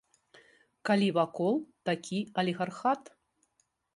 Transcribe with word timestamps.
Калі 0.89 1.09
вакол 1.17 1.55
такі 1.91 2.19
алігархат. 2.43 3.03